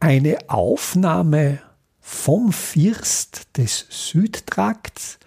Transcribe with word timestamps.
Eine 0.00 0.38
Aufnahme 0.48 1.60
vom 2.00 2.52
First 2.52 3.56
des 3.56 3.86
Südtrakts 3.88 5.18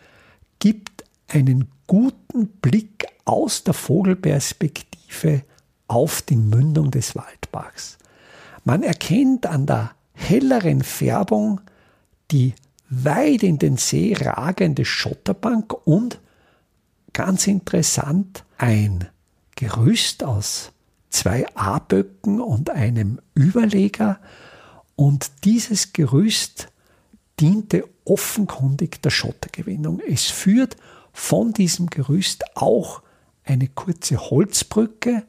gibt 0.60 1.04
einen 1.28 1.70
guten 1.88 2.48
Blick 2.48 3.08
aus 3.26 3.64
der 3.64 3.74
Vogelperspektive 3.74 5.44
auf 5.88 6.22
die 6.22 6.36
Mündung 6.36 6.92
des 6.92 7.16
Waldbachs. 7.16 7.98
Man 8.64 8.84
erkennt 8.84 9.48
an 9.48 9.66
der 9.66 9.92
helleren 10.14 10.84
Färbung 10.84 11.62
die 12.32 12.54
weit 12.90 13.44
in 13.44 13.58
den 13.58 13.78
See 13.78 14.16
ragende 14.20 14.86
Schotterbank 14.86 15.74
und 15.86 16.20
ganz 17.14 17.48
interessant 17.48 18.44
ein 18.58 19.08
Gerüst 19.56 20.24
aus 20.24 20.72
zwei 21.10 21.46
A-Böcken 21.56 22.40
und 22.40 22.70
einem 22.70 23.20
Überleger. 23.34 24.20
Und 25.00 25.46
dieses 25.46 25.94
Gerüst 25.94 26.68
diente 27.40 27.88
offenkundig 28.04 29.02
der 29.02 29.12
Schottergewinnung. 29.12 30.02
Es 30.06 30.26
führt 30.26 30.76
von 31.14 31.54
diesem 31.54 31.88
Gerüst 31.88 32.44
auch 32.58 33.02
eine 33.46 33.70
kurze 33.70 34.18
Holzbrücke 34.18 35.24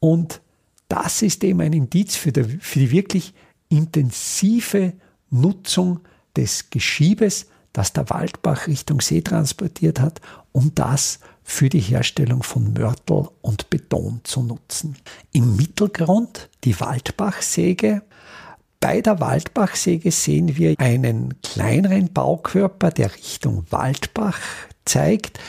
und 0.00 0.40
das 0.88 1.22
ist 1.22 1.44
eben 1.44 1.60
ein 1.60 1.72
Indiz 1.72 2.16
für 2.16 2.32
die, 2.32 2.58
für 2.58 2.80
die 2.80 2.90
wirklich 2.90 3.32
intensive 3.68 4.92
Nutzung 5.30 6.00
des 6.36 6.70
Geschiebes, 6.70 7.46
das 7.72 7.92
der 7.92 8.10
Waldbach 8.10 8.66
Richtung 8.66 9.00
See 9.00 9.20
transportiert 9.20 10.00
hat, 10.00 10.20
um 10.50 10.74
das 10.74 11.20
für 11.44 11.68
die 11.68 11.78
Herstellung 11.78 12.42
von 12.42 12.72
Mörtel 12.72 13.28
und 13.40 13.70
Beton 13.70 14.22
zu 14.24 14.42
nutzen. 14.42 14.96
Im 15.30 15.54
Mittelgrund 15.54 16.50
die 16.64 16.80
Waldbachsäge. 16.80 18.02
Bei 18.80 19.00
der 19.00 19.20
Waldbachsäge 19.20 20.10
sehen 20.10 20.56
wir 20.56 20.74
einen 20.78 21.40
kleineren 21.42 22.12
Baukörper, 22.12 22.90
der 22.90 23.14
Richtung 23.14 23.64
Waldbach 23.70 24.38
zeigt. 24.84 25.40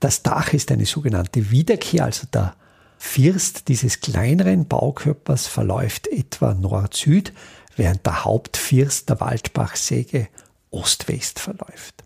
Das 0.00 0.22
Dach 0.22 0.52
ist 0.52 0.72
eine 0.72 0.86
sogenannte 0.86 1.50
Wiederkehr, 1.50 2.04
also 2.04 2.26
der 2.32 2.54
First 2.98 3.68
dieses 3.68 4.00
kleineren 4.00 4.66
Baukörpers 4.66 5.46
verläuft 5.46 6.06
etwa 6.06 6.54
Nord-Süd, 6.54 7.32
während 7.76 8.06
der 8.06 8.24
Hauptfirst 8.24 9.08
der 9.08 9.20
Waldbachsäge 9.20 10.28
Ost-West 10.70 11.40
verläuft. 11.40 12.04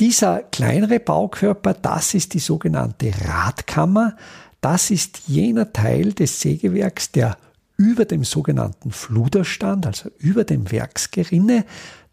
Dieser 0.00 0.42
kleinere 0.42 1.00
Baukörper, 1.00 1.74
das 1.74 2.14
ist 2.14 2.34
die 2.34 2.38
sogenannte 2.38 3.12
Radkammer. 3.24 4.16
Das 4.60 4.90
ist 4.90 5.22
jener 5.26 5.72
Teil 5.72 6.12
des 6.12 6.40
Sägewerks, 6.40 7.10
der 7.10 7.36
über 7.78 8.04
dem 8.04 8.24
sogenannten 8.24 8.90
Fluder 8.90 9.44
stand, 9.44 9.86
also 9.86 10.10
über 10.18 10.44
dem 10.44 10.70
Werksgerinne. 10.70 11.64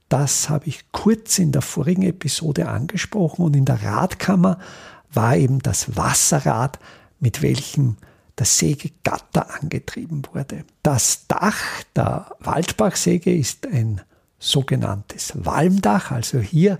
Das 0.08 0.50
habe 0.50 0.68
ich 0.68 0.92
kurz 0.92 1.40
in 1.40 1.52
der 1.52 1.64
vorigen 1.64 2.04
Episode 2.04 2.70
angesprochen 2.70 3.44
und 3.44 3.56
in 3.56 3.66
der 3.66 3.84
Radkammer 3.84 4.60
war 5.12 5.36
eben 5.36 5.60
das 5.60 5.98
Wasserrad, 5.98 6.80
mit 7.20 7.42
welchem 7.42 7.98
das 8.36 8.60
Sägegatter 8.60 9.56
angetrieben 9.60 10.22
wurde. 10.32 10.66
Das 10.84 11.26
Dach 11.28 11.84
der 11.96 12.36
Waldbachsäge 12.40 13.36
ist 13.36 13.66
ein 13.66 14.02
sogenanntes 14.38 15.34
Walmdach, 15.36 16.12
also 16.12 16.40
hier 16.40 16.80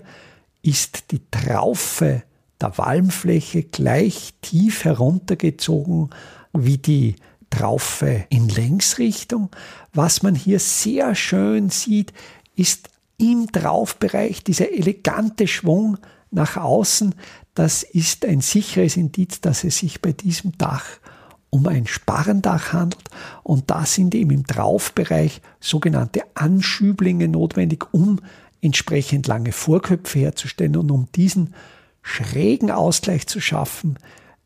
ist 0.62 1.10
die 1.10 1.22
Traufe 1.30 2.22
der 2.60 2.78
Walmfläche 2.78 3.64
gleich 3.64 4.34
tief 4.42 4.84
heruntergezogen 4.84 6.10
wie 6.52 6.78
die 6.78 7.16
Traufe 7.56 8.26
in 8.28 8.48
Längsrichtung. 8.48 9.48
Was 9.94 10.22
man 10.22 10.34
hier 10.34 10.60
sehr 10.60 11.14
schön 11.14 11.70
sieht, 11.70 12.12
ist 12.54 12.90
im 13.16 13.50
Traufbereich 13.50 14.44
dieser 14.44 14.72
elegante 14.72 15.46
Schwung 15.46 15.96
nach 16.30 16.58
außen. 16.58 17.14
Das 17.54 17.82
ist 17.82 18.26
ein 18.26 18.42
sicheres 18.42 18.98
Indiz, 18.98 19.40
dass 19.40 19.64
es 19.64 19.78
sich 19.78 20.02
bei 20.02 20.12
diesem 20.12 20.58
Dach 20.58 20.84
um 21.48 21.66
ein 21.66 21.86
Sparrendach 21.86 22.74
handelt 22.74 23.08
und 23.42 23.70
da 23.70 23.86
sind 23.86 24.14
eben 24.14 24.32
im 24.32 24.46
Traufbereich 24.46 25.40
sogenannte 25.58 26.24
Anschüblinge 26.34 27.28
notwendig, 27.28 27.86
um 27.92 28.20
entsprechend 28.60 29.26
lange 29.28 29.52
Vorköpfe 29.52 30.18
herzustellen 30.18 30.76
und 30.76 30.90
um 30.90 31.08
diesen 31.14 31.54
schrägen 32.02 32.70
Ausgleich 32.70 33.26
zu 33.26 33.40
schaffen, 33.40 33.98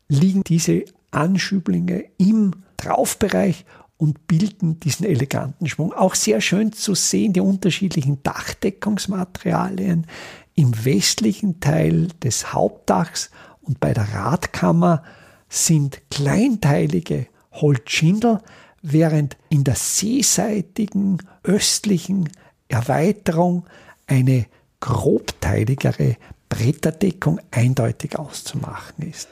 liegen 0.07 0.45
diese 0.45 0.85
Anschüblinge 1.11 2.05
im 2.17 2.53
Traufbereich 2.77 3.65
und 3.97 4.25
bilden 4.25 4.79
diesen 4.79 5.05
eleganten 5.05 5.67
Schwung. 5.67 5.93
Auch 5.93 6.15
sehr 6.15 6.41
schön 6.41 6.73
zu 6.73 6.95
sehen, 6.95 7.33
die 7.33 7.39
unterschiedlichen 7.39 8.23
Dachdeckungsmaterialien 8.23 10.07
im 10.55 10.85
westlichen 10.85 11.59
Teil 11.59 12.07
des 12.23 12.51
Hauptdachs 12.53 13.29
und 13.61 13.79
bei 13.79 13.93
der 13.93 14.13
Radkammer 14.13 15.03
sind 15.49 16.01
kleinteilige 16.09 17.27
Holzschindel, 17.51 18.39
während 18.81 19.37
in 19.49 19.63
der 19.63 19.75
seeseitigen 19.75 21.19
östlichen 21.43 22.29
Erweiterung 22.69 23.65
eine 24.07 24.47
grobteiligere 24.79 26.17
Bretterdeckung 26.49 27.39
eindeutig 27.51 28.17
auszumachen 28.17 29.07
ist. 29.07 29.29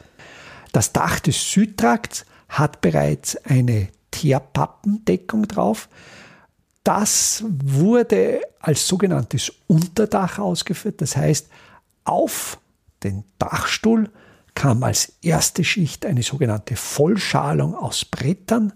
Das 0.72 0.94
Dach 0.94 1.20
des 1.20 1.52
Südtrakts 1.52 2.26
hat 2.48 2.82
bereits 2.82 3.38
eine 3.46 3.90
Teerpappendeckung 4.12 5.48
drauf. 5.48 5.90
Das 6.84 7.44
wurde 7.48 8.42
als 8.60 8.88
sogenanntes 8.88 9.52
Unterdach 9.68 10.40
ausgeführt. 10.40 11.02
Das 11.02 11.16
heißt, 11.16 11.48
auf 12.04 12.60
den 13.04 13.24
Dachstuhl 13.38 14.10
kam 14.56 14.84
als 14.84 15.14
erste 15.22 15.64
Schicht 15.64 16.06
eine 16.06 16.24
sogenannte 16.24 16.76
Vollschalung 16.76 17.76
aus 17.76 18.06
Brettern. 18.06 18.74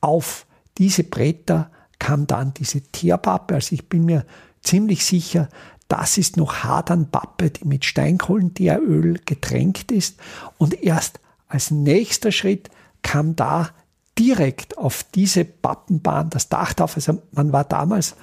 Auf 0.00 0.46
diese 0.78 1.04
Bretter 1.04 1.70
kam 1.98 2.26
dann 2.26 2.54
diese 2.54 2.80
Teerpappe. 2.80 3.54
Also 3.54 3.74
ich 3.74 3.88
bin 3.88 4.04
mir 4.04 4.24
ziemlich 4.62 5.04
sicher, 5.04 5.48
das 5.88 6.18
ist 6.18 6.36
noch 6.36 6.62
Hadernpappe, 6.64 7.50
die 7.50 7.64
mit 7.64 7.84
Steinkohlenteeröl 7.84 9.20
getränkt 9.24 9.90
ist. 9.90 10.18
Und 10.58 10.82
erst 10.82 11.18
als 11.48 11.70
nächster 11.70 12.32
Schritt 12.32 12.70
kam 13.02 13.36
da 13.36 13.70
direkt 14.18 14.76
auf 14.78 15.04
diese 15.14 15.44
Pappenbahn 15.44 16.30
das 16.30 16.48
Dach 16.48 16.72
drauf. 16.74 16.96
Also 16.96 17.22
man 17.32 17.52
war 17.52 17.64
damals 17.64 18.16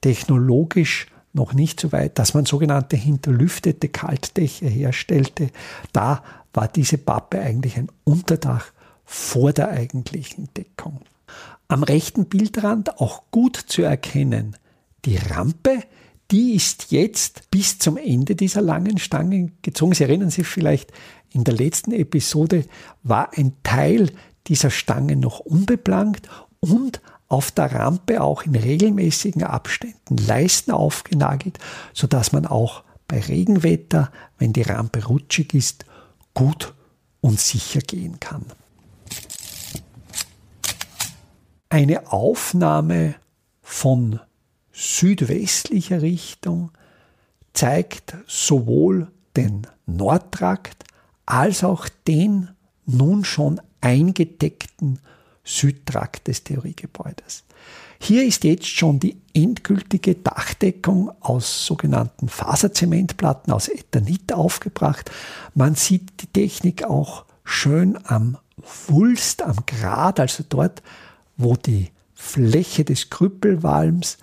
technologisch 0.00 1.06
noch 1.32 1.52
nicht 1.52 1.80
so 1.80 1.92
weit, 1.92 2.18
dass 2.18 2.34
man 2.34 2.46
sogenannte 2.46 2.96
hinterlüftete 2.96 3.88
Kaltdächer 3.88 4.68
herstellte. 4.68 5.50
Da 5.92 6.22
war 6.52 6.68
diese 6.68 6.98
Pappe 6.98 7.40
eigentlich 7.40 7.76
ein 7.76 7.88
Unterdach 8.04 8.66
vor 9.04 9.52
der 9.52 9.68
eigentlichen 9.68 10.48
Deckung. 10.56 11.00
Am 11.68 11.82
rechten 11.82 12.26
Bildrand 12.26 12.98
auch 12.98 13.24
gut 13.30 13.56
zu 13.56 13.82
erkennen, 13.82 14.56
die 15.04 15.16
Rampe, 15.16 15.82
die 16.30 16.54
ist 16.54 16.90
jetzt 16.90 17.50
bis 17.50 17.78
zum 17.78 17.96
Ende 17.96 18.36
dieser 18.36 18.60
langen 18.60 18.98
Stangen 18.98 19.56
gezogen. 19.62 19.94
Sie 19.94 20.04
erinnern 20.04 20.30
sich 20.30 20.46
vielleicht, 20.46 20.92
in 21.32 21.44
der 21.44 21.54
letzten 21.54 21.92
Episode 21.92 22.64
war 23.02 23.36
ein 23.36 23.54
Teil 23.62 24.10
dieser 24.46 24.70
Stange 24.70 25.16
noch 25.16 25.40
unbeplankt 25.40 26.28
und 26.60 27.00
auf 27.28 27.50
der 27.50 27.72
Rampe 27.72 28.22
auch 28.22 28.42
in 28.42 28.54
regelmäßigen 28.54 29.42
Abständen 29.42 30.16
Leisten 30.16 30.70
aufgenagelt, 30.70 31.58
sodass 31.92 32.32
man 32.32 32.46
auch 32.46 32.82
bei 33.06 33.20
Regenwetter, 33.20 34.10
wenn 34.38 34.52
die 34.52 34.62
Rampe 34.62 35.04
rutschig 35.04 35.54
ist, 35.54 35.84
gut 36.34 36.74
und 37.20 37.40
sicher 37.40 37.80
gehen 37.80 38.20
kann. 38.20 38.44
Eine 41.68 42.10
Aufnahme 42.12 43.16
von 43.60 44.20
südwestlicher 44.78 46.02
Richtung 46.02 46.70
zeigt 47.52 48.16
sowohl 48.28 49.10
den 49.36 49.66
Nordtrakt 49.86 50.84
als 51.26 51.64
auch 51.64 51.88
den 52.06 52.50
nun 52.86 53.24
schon 53.24 53.60
eingedeckten 53.80 55.00
Südtrakt 55.42 56.28
des 56.28 56.44
Theoriegebäudes. 56.44 57.42
Hier 58.00 58.24
ist 58.24 58.44
jetzt 58.44 58.68
schon 58.68 59.00
die 59.00 59.16
endgültige 59.34 60.14
Dachdeckung 60.14 61.10
aus 61.20 61.66
sogenannten 61.66 62.28
Faserzementplatten 62.28 63.52
aus 63.52 63.66
Ethanit 63.66 64.32
aufgebracht. 64.32 65.10
Man 65.54 65.74
sieht 65.74 66.22
die 66.22 66.28
Technik 66.28 66.84
auch 66.84 67.24
schön 67.42 67.98
am 68.04 68.38
Wulst, 68.86 69.42
am 69.42 69.56
Grad, 69.66 70.20
also 70.20 70.44
dort, 70.48 70.82
wo 71.36 71.56
die 71.56 71.90
Fläche 72.14 72.84
des 72.84 73.10
Krüppelwalms 73.10 74.18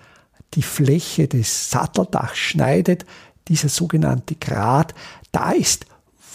die 0.55 0.61
Fläche 0.61 1.27
des 1.27 1.69
Satteldachs 1.69 2.37
schneidet, 2.37 3.05
dieser 3.47 3.69
sogenannte 3.69 4.35
Grat, 4.35 4.95
da 5.31 5.51
ist 5.51 5.85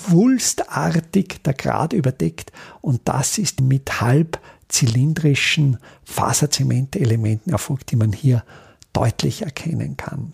wulstartig 0.09 1.43
der 1.43 1.55
Grat 1.55 1.93
überdeckt 1.93 2.53
und 2.81 3.03
das 3.05 3.39
ist 3.39 3.61
mit 3.61 4.01
halb 4.01 4.41
zylindrischen 4.69 5.79
Faserzementelementen 6.05 7.53
erfolgt, 7.53 7.91
die 7.91 7.97
man 7.97 8.13
hier 8.13 8.45
deutlich 8.93 9.43
erkennen 9.43 9.97
kann. 9.97 10.33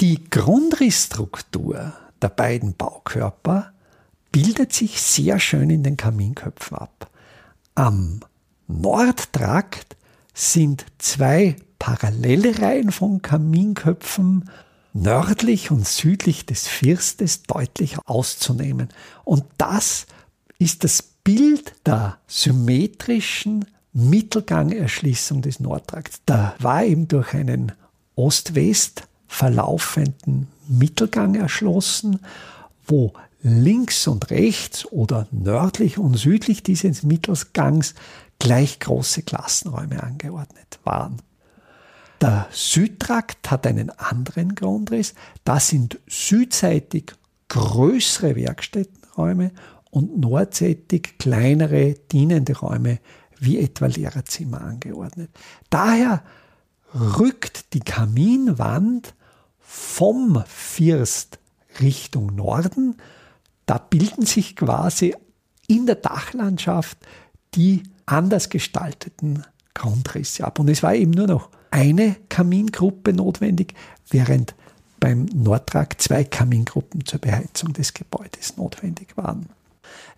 Die 0.00 0.24
Grundrissstruktur 0.30 1.92
der 2.20 2.28
beiden 2.28 2.74
Baukörper 2.74 3.72
bildet 4.30 4.72
sich 4.72 5.00
sehr 5.00 5.38
schön 5.38 5.70
in 5.70 5.82
den 5.82 5.96
Kaminköpfen 5.96 6.78
ab. 6.78 7.10
Am 7.74 8.20
Nordtrakt 8.68 9.96
sind 10.34 10.86
zwei 10.98 11.56
parallele 11.82 12.60
Reihen 12.60 12.92
von 12.92 13.22
Kaminköpfen 13.22 14.48
nördlich 14.92 15.72
und 15.72 15.84
südlich 15.84 16.46
des 16.46 16.68
Firstes 16.68 17.42
deutlich 17.42 17.96
auszunehmen. 18.06 18.90
Und 19.24 19.42
das 19.58 20.06
ist 20.60 20.84
das 20.84 21.02
Bild 21.02 21.74
der 21.84 22.18
symmetrischen 22.28 23.64
Mittelgangerschließung 23.94 25.42
des 25.42 25.58
Nordtrakts. 25.58 26.20
Da 26.24 26.54
war 26.60 26.84
eben 26.84 27.08
durch 27.08 27.34
einen 27.34 27.72
Ost-West 28.14 29.08
verlaufenden 29.26 30.46
Mittelgang 30.68 31.34
erschlossen, 31.34 32.20
wo 32.86 33.12
links 33.42 34.06
und 34.06 34.30
rechts 34.30 34.86
oder 34.86 35.26
nördlich 35.32 35.98
und 35.98 36.16
südlich 36.16 36.62
dieses 36.62 37.02
Mittelgangs 37.02 37.96
gleich 38.38 38.78
große 38.78 39.22
Klassenräume 39.22 40.00
angeordnet 40.00 40.78
waren. 40.84 41.20
Der 42.22 42.46
Südtrakt 42.52 43.50
hat 43.50 43.66
einen 43.66 43.90
anderen 43.90 44.54
Grundriss. 44.54 45.14
Das 45.42 45.66
sind 45.66 45.98
südseitig 46.06 47.14
größere 47.48 48.36
Werkstättenräume 48.36 49.50
und 49.90 50.20
nordseitig 50.20 51.18
kleinere 51.18 51.94
dienende 52.12 52.56
Räume 52.56 53.00
wie 53.40 53.58
etwa 53.58 53.86
Lehrerzimmer 53.86 54.60
angeordnet. 54.60 55.30
Daher 55.68 56.22
rückt 56.94 57.74
die 57.74 57.80
Kaminwand 57.80 59.14
vom 59.58 60.44
First 60.46 61.40
Richtung 61.80 62.36
Norden. 62.36 62.98
Da 63.66 63.78
bilden 63.78 64.26
sich 64.26 64.54
quasi 64.54 65.16
in 65.66 65.86
der 65.86 65.96
Dachlandschaft 65.96 66.98
die 67.56 67.82
anders 68.06 68.48
gestalteten 68.48 69.42
Grundrisse 69.74 70.44
ab. 70.44 70.60
Und 70.60 70.70
es 70.70 70.84
war 70.84 70.94
eben 70.94 71.10
nur 71.10 71.26
noch 71.26 71.50
eine 71.72 72.16
Kamingruppe 72.28 73.12
notwendig, 73.12 73.74
während 74.08 74.54
beim 75.00 75.24
Nordtrag 75.24 76.00
zwei 76.00 76.22
Kamingruppen 76.22 77.04
zur 77.04 77.18
Beheizung 77.18 77.72
des 77.72 77.92
Gebäudes 77.92 78.56
notwendig 78.56 79.16
waren. 79.16 79.48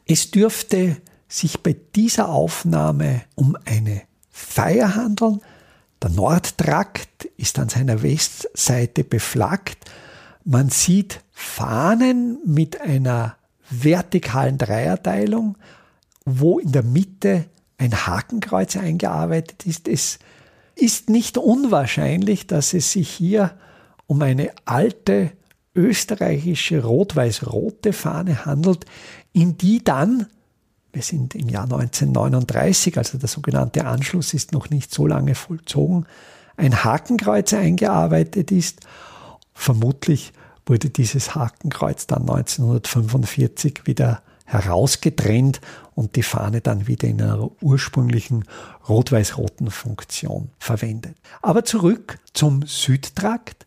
Es 0.04 0.30
dürfte 0.30 0.98
sich 1.26 1.62
bei 1.62 1.74
dieser 1.94 2.28
Aufnahme 2.28 3.22
um 3.34 3.56
eine 3.64 4.02
Feier 4.30 4.94
handeln. 4.94 5.40
Der 6.02 6.10
Nordtrakt 6.10 7.24
ist 7.38 7.58
an 7.58 7.70
seiner 7.70 8.02
Westseite 8.02 9.04
beflaggt. 9.04 9.90
Man 10.44 10.68
sieht 10.68 11.22
Fahnen 11.32 12.38
mit 12.44 12.80
einer 12.80 13.36
vertikalen 13.70 14.58
Dreierteilung, 14.58 15.56
wo 16.26 16.58
in 16.58 16.72
der 16.72 16.82
Mitte 16.82 17.46
ein 17.78 18.06
Hakenkreuz 18.06 18.76
eingearbeitet 18.76 19.64
ist. 19.66 19.88
Es 19.88 20.18
ist 20.76 21.10
nicht 21.10 21.38
unwahrscheinlich, 21.38 22.46
dass 22.46 22.74
es 22.74 22.92
sich 22.92 23.08
hier 23.08 23.56
um 24.06 24.22
eine 24.22 24.50
alte 24.64 25.32
österreichische 25.74 26.84
rot-weiß-rote 26.84 27.92
Fahne 27.92 28.44
handelt, 28.44 28.84
in 29.32 29.58
die 29.58 29.82
dann, 29.82 30.26
wir 30.92 31.02
sind 31.02 31.34
im 31.34 31.48
Jahr 31.48 31.64
1939, 31.64 32.96
also 32.98 33.18
der 33.18 33.28
sogenannte 33.28 33.84
Anschluss 33.84 34.34
ist 34.34 34.52
noch 34.52 34.70
nicht 34.70 34.92
so 34.94 35.06
lange 35.06 35.34
vollzogen, 35.34 36.06
ein 36.56 36.84
Hakenkreuz 36.84 37.52
eingearbeitet 37.52 38.52
ist. 38.52 38.80
Vermutlich 39.52 40.32
wurde 40.66 40.90
dieses 40.90 41.34
Hakenkreuz 41.34 42.06
dann 42.06 42.22
1945 42.22 43.82
wieder 43.86 44.22
herausgetrennt 44.44 45.60
und 45.94 46.16
die 46.16 46.22
Fahne 46.22 46.60
dann 46.60 46.86
wieder 46.86 47.08
in 47.08 47.18
ihrer 47.18 47.50
ursprünglichen 47.62 48.44
rot-weiß-roten 48.88 49.70
Funktion 49.70 50.50
verwendet. 50.58 51.16
Aber 51.42 51.64
zurück 51.64 52.18
zum 52.32 52.62
Südtrakt. 52.66 53.66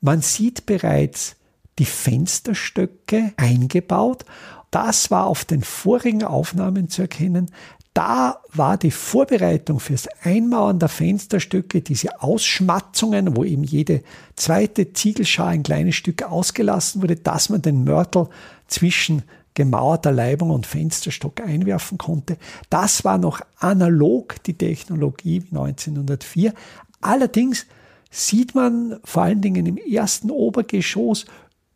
Man 0.00 0.20
sieht 0.20 0.66
bereits 0.66 1.36
die 1.78 1.84
Fensterstöcke 1.84 3.32
eingebaut. 3.36 4.24
Das 4.70 5.10
war 5.10 5.26
auf 5.26 5.44
den 5.44 5.62
vorigen 5.62 6.24
Aufnahmen 6.24 6.88
zu 6.88 7.02
erkennen. 7.02 7.50
Da 7.94 8.42
war 8.52 8.76
die 8.76 8.90
Vorbereitung 8.90 9.80
fürs 9.80 10.06
Einmauern 10.22 10.78
der 10.78 10.90
Fensterstücke, 10.90 11.80
diese 11.80 12.20
Ausschmatzungen, 12.20 13.36
wo 13.36 13.42
eben 13.42 13.64
jede 13.64 14.02
zweite 14.34 14.92
Ziegelschar 14.92 15.48
ein 15.48 15.62
kleines 15.62 15.94
Stück 15.94 16.22
ausgelassen 16.22 17.00
wurde, 17.00 17.16
dass 17.16 17.48
man 17.48 17.62
den 17.62 17.84
Mörtel 17.84 18.28
zwischen 18.66 19.22
gemauerter 19.56 20.12
Leibung 20.12 20.50
und 20.50 20.66
Fensterstock 20.66 21.40
einwerfen 21.40 21.98
konnte. 21.98 22.36
Das 22.70 23.04
war 23.04 23.18
noch 23.18 23.40
analog 23.58 24.40
die 24.44 24.54
Technologie 24.54 25.42
wie 25.42 25.56
1904. 25.56 26.54
Allerdings 27.00 27.66
sieht 28.10 28.54
man 28.54 29.00
vor 29.02 29.24
allen 29.24 29.40
Dingen 29.40 29.66
im 29.66 29.78
ersten 29.78 30.30
Obergeschoss 30.30 31.24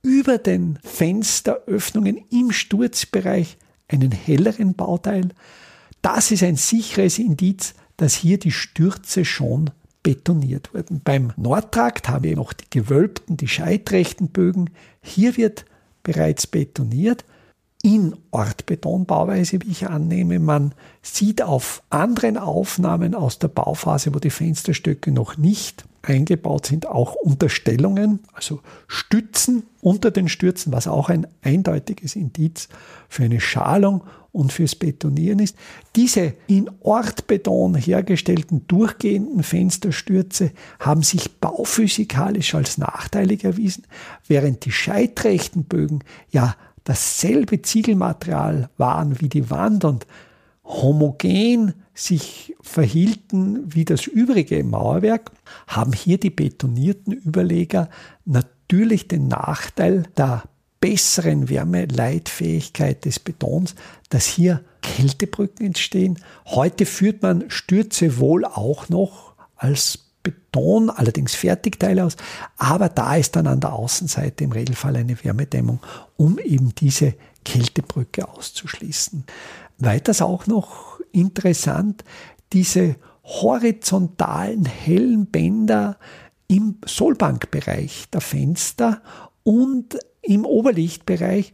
über 0.03 0.39
den 0.39 0.79
Fensteröffnungen 0.85 2.19
im 2.31 2.53
Sturzbereich 2.53 3.57
einen 3.89 4.13
helleren 4.13 4.75
Bauteil. 4.75 5.31
Das 6.03 6.31
ist 6.31 6.43
ein 6.43 6.57
sicheres 6.57 7.19
Indiz, 7.19 7.75
dass 7.97 8.15
hier 8.15 8.39
die 8.39 8.53
Stürze 8.53 9.25
schon 9.25 9.71
betoniert 10.03 10.73
wurden. 10.75 11.01
Beim 11.03 11.33
Nordtrakt 11.37 12.09
haben 12.09 12.25
wir 12.25 12.37
noch 12.37 12.53
die 12.53 12.69
gewölbten, 12.71 13.37
die 13.37 13.49
scheitrechten 13.49 14.29
Bögen. 14.29 14.71
Hier 15.03 15.37
wird 15.37 15.65
bereits 16.03 16.47
betoniert 16.47 17.25
in 17.83 18.15
Ortbetonbauweise, 18.31 19.61
wie 19.63 19.71
ich 19.71 19.89
annehme. 19.89 20.39
Man 20.39 20.75
sieht 21.03 21.43
auf 21.43 21.83
anderen 21.91 22.37
Aufnahmen 22.37 23.15
aus 23.15 23.39
der 23.39 23.49
Bauphase, 23.49 24.15
wo 24.15 24.19
die 24.19 24.31
Fensterstöcke 24.31 25.13
noch 25.13 25.37
nicht 25.37 25.85
eingebaut 26.03 26.67
sind, 26.67 26.87
auch 26.87 27.15
Unterstellungen, 27.15 28.21
also 28.33 28.61
Stützen 28.87 29.65
unter 29.81 30.11
den 30.11 30.29
Stürzen, 30.29 30.73
was 30.73 30.89
auch 30.89 31.09
ein 31.09 31.27
eindeutiges 31.43 32.17
Indiz 32.17 32.69
für 33.09 33.25
eine 33.25 33.41
Schalung 33.41 34.03
und 34.33 34.53
fürs 34.53 34.77
Betonieren 34.77 35.41
ist. 35.41 35.57
Diese 35.97 36.35
in 36.47 36.71
Ortbeton 36.81 37.75
hergestellten 37.75 38.67
durchgehenden 38.69 39.43
Fensterstürze 39.43 40.53
haben 40.79 41.03
sich 41.03 41.39
bauphysikalisch 41.39 42.55
als 42.55 42.79
nachteilig 42.79 43.45
erwiesen, 43.45 43.85
während 44.27 44.65
die 44.65 44.73
scheitrechten 44.73 45.65
Bögen 45.65 46.01
ja 46.31 46.57
dasselbe 46.85 47.63
Ziegelmaterial 47.63 48.71
waren 48.77 49.21
wie 49.21 49.29
die 49.29 49.51
Wand 49.51 49.85
und 49.85 50.07
homogen 50.65 51.75
sich 51.95 52.55
verhielten 52.61 53.75
wie 53.75 53.85
das 53.85 54.07
übrige 54.07 54.63
Mauerwerk, 54.65 55.33
haben 55.67 55.93
hier 55.93 56.19
die 56.19 56.31
betonierten 56.31 57.13
Überleger 57.13 57.91
natürlich 58.25 59.09
den 59.09 59.29
Nachteil 59.29 60.05
der 60.17 60.45
besseren 60.81 61.49
Wärmeleitfähigkeit 61.49 63.05
des 63.05 63.19
Betons, 63.19 63.75
dass 64.09 64.27
hier 64.27 64.65
Kältebrücken 64.81 65.67
entstehen. 65.67 66.19
Heute 66.47 66.87
führt 66.87 67.23
man 67.23 67.51
Stürze 67.51 68.19
wohl 68.19 68.45
auch 68.45 68.89
noch 68.89 69.35
als 69.57 70.10
Beton, 70.23 70.91
allerdings 70.91 71.35
Fertigteile 71.35 72.05
aus, 72.05 72.17
aber 72.57 72.89
da 72.89 73.17
ist 73.17 73.37
dann 73.37 73.47
an 73.47 73.61
der 73.61 73.73
Außenseite 73.73 74.45
im 74.45 74.53
Regelfall 74.53 74.97
eine 74.97 75.23
Wärmedämmung, 75.25 75.81
um 76.17 76.39
eben 76.39 76.75
diese 76.75 77.15
Kältebrücke 77.45 78.29
auszuschließen. 78.29 79.25
Weiters 79.79 80.21
auch 80.21 80.47
noch 80.47 81.01
interessant, 81.13 82.05
diese 82.53 82.97
horizontalen 83.25 84.65
hellen 84.67 85.27
Bänder 85.27 85.99
im 86.49 86.79
Sollbankbereich 86.85 88.07
der 88.13 88.21
Fenster 88.21 89.03
und 89.45 89.99
im 90.23 90.45
Oberlichtbereich. 90.45 91.53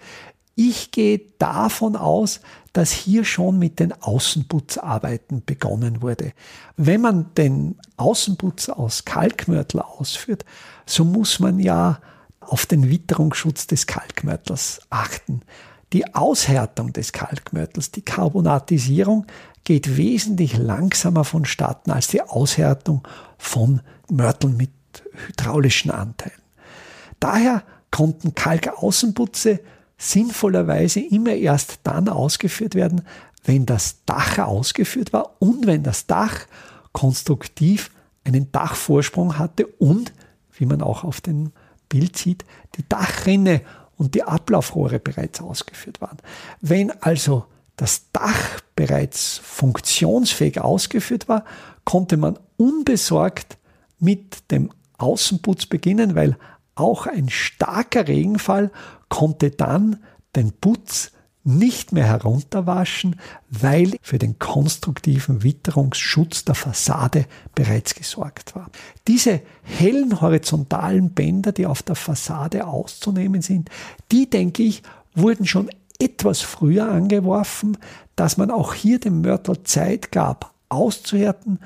Ich 0.55 0.91
gehe 0.91 1.21
davon 1.39 1.97
aus, 1.97 2.41
dass 2.77 2.91
hier 2.91 3.25
schon 3.25 3.59
mit 3.59 3.81
den 3.81 3.95
Außenputzarbeiten 4.03 5.43
begonnen 5.47 6.03
wurde. 6.03 6.35
Wenn 6.77 7.01
man 7.01 7.33
den 7.33 7.79
Außenputz 7.97 8.69
aus 8.69 9.07
Kalkmörtel 9.07 9.81
ausführt, 9.81 10.45
so 10.85 11.03
muss 11.03 11.41
man 11.41 11.59
ja 11.59 12.01
auf 12.39 12.67
den 12.67 12.91
Witterungsschutz 12.91 13.67
des 13.67 13.87
Kalkmörtels 13.87 14.83
achten. 14.91 15.41
Die 15.95 16.15
Aushärtung 16.15 16.93
des 16.93 17.13
Kalkmörtels, 17.13 17.93
die 17.93 18.03
Carbonatisierung, 18.03 19.27
geht 19.65 19.97
wesentlich 19.97 20.59
langsamer 20.59 21.25
vonstatten 21.25 21.91
als 21.91 22.09
die 22.09 22.21
Aushärtung 22.21 23.09
von 23.39 23.81
Mörteln 24.11 24.55
mit 24.55 24.71
hydraulischen 25.29 25.91
Anteilen. 25.91 26.43
Daher 27.21 27.63
konnten 27.91 28.35
Kalkaußenputze 28.35 29.61
sinnvollerweise 29.99 31.01
immer 31.01 31.33
erst 31.33 31.81
dann 31.85 32.09
ausgeführt 32.09 32.75
werden, 32.75 33.03
wenn 33.45 33.65
das 33.65 34.05
Dach 34.05 34.39
ausgeführt 34.39 35.13
war 35.13 35.37
und 35.39 35.67
wenn 35.67 35.83
das 35.83 36.07
Dach 36.07 36.47
konstruktiv 36.93 37.91
einen 38.25 38.51
Dachvorsprung 38.53 39.39
hatte 39.39 39.67
und, 39.67 40.13
wie 40.53 40.67
man 40.67 40.83
auch 40.83 41.05
auf 41.05 41.21
dem 41.21 41.53
Bild 41.89 42.17
sieht, 42.17 42.45
die 42.77 42.89
Dachrinne 42.89 43.63
und 43.97 44.15
die 44.15 44.25
Ablaufrohre 44.25 44.99
bereits 44.99 45.41
ausgeführt 45.41 46.01
waren. 46.01 46.19
Wenn 46.61 46.91
also 47.03 47.47
das 47.77 48.11
Dach 48.13 48.61
bereits 48.75 49.39
funktionsfähig 49.39 50.61
ausgeführt 50.61 51.29
war, 51.29 51.45
konnte 51.85 52.17
man 52.17 52.39
unbesorgt 52.57 53.59
mit 53.99 54.51
dem 54.51 54.71
Außenputz 54.99 55.67
beginnen, 55.67 56.15
weil 56.15 56.37
auch 56.77 57.07
ein 57.07 57.29
starker 57.29 58.07
Regenfall 58.07 58.71
konnte 59.09 59.51
dann 59.51 59.99
den 60.37 60.53
Putz 60.53 61.11
nicht 61.47 61.93
mehr 61.93 62.05
herunterwaschen, 62.07 63.17
weil 63.49 63.97
für 64.03 64.19
den 64.19 64.39
konstruktiven 64.39 65.45
Witterungsschutz 65.45 66.45
der 66.45 66.57
Fassade 66.57 67.27
bereits 67.55 67.95
gesorgt 67.95 68.57
war. 68.57 68.69
Diese 69.07 69.41
hellen 69.63 70.21
horizontalen 70.21 71.11
Bänder, 71.11 71.53
die 71.53 71.67
auf 71.67 71.85
der 71.85 71.95
Fassade 71.95 72.67
auszunehmen 72.67 73.43
sind, 73.43 73.71
die, 74.11 74.29
denke 74.29 74.65
ich, 74.65 74.83
wurden 75.15 75.47
schon 75.47 75.71
etwas 76.01 76.41
früher 76.41 76.91
angeworfen, 76.91 77.79
dass 78.17 78.37
man 78.37 78.51
auch 78.51 78.75
hier 78.75 78.99
dem 78.99 79.21
Mörtel 79.21 79.63
Zeit 79.63 80.11
gab, 80.11 80.53
auszuhärten. 80.69 81.61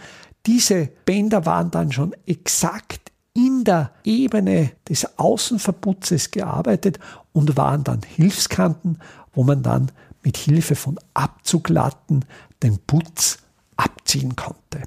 Diese 0.47 0.90
Bänder 1.07 1.47
waren 1.47 1.71
dann 1.71 1.90
schon 1.90 2.14
exakt 2.26 3.10
in 3.35 3.65
der 3.65 3.93
Ebene 4.05 4.73
des 4.89 5.19
Außenverputzes 5.19 6.31
gearbeitet 6.31 6.99
und 7.33 7.57
waren 7.57 7.85
dann 7.85 8.03
Hilfskanten, 8.03 8.99
wo 9.33 9.45
man 9.45 9.63
dann 9.63 9.93
mit 10.23 10.37
Hilfe 10.37 10.75
von 10.75 10.99
Abzuglatten 11.15 12.25
den 12.63 12.79
Putz 12.87 13.39
abziehen 13.77 14.37
konnte. 14.37 14.83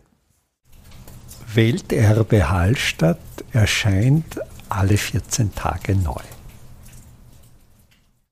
Welterbe 1.54 2.50
Hallstatt 2.50 3.20
erscheint 3.52 4.40
alle 4.70 4.98
14 4.98 5.54
Tage 5.54 5.96
neu. 5.96 6.22